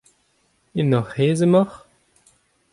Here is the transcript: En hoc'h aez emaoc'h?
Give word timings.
En 0.81 0.91
hoc'h 0.97 1.17
aez 1.25 1.39
emaoc'h? 1.45 1.77